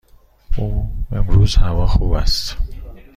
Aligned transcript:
امروز 1.11 1.55
هوا 1.55 1.85
خوب 1.87 2.11
است. 2.13 2.57